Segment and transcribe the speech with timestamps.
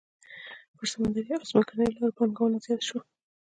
[0.75, 3.01] پر سمندري او ځمکنيو لارو پانګونه زیاته شوه.